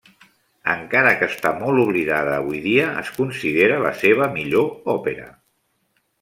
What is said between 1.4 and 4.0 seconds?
molt oblidada avui dia, es considera la